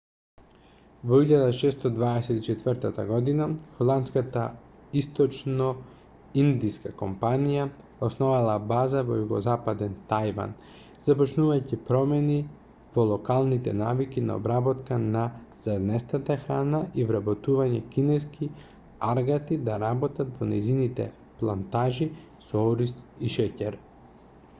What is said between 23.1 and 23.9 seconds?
и шеќер